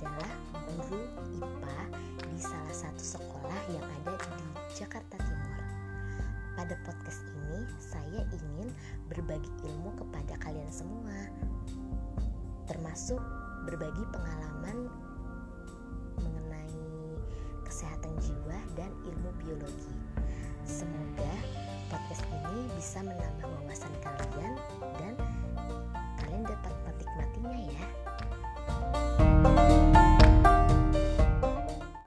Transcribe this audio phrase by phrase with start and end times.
[0.00, 0.32] adalah
[0.80, 1.04] guru
[1.36, 1.80] IPA
[2.32, 5.60] di salah satu sekolah yang ada di Jakarta Timur.
[6.56, 8.72] Pada podcast ini, saya ingin
[9.12, 11.28] berbagi ilmu kepada kalian semua,
[12.64, 13.20] termasuk
[13.68, 14.88] berbagi pengalaman
[16.24, 16.80] mengenai
[17.68, 19.92] kesehatan jiwa dan ilmu biologi.
[20.64, 21.32] Semoga
[21.92, 24.19] podcast ini bisa menambah wawasan kalian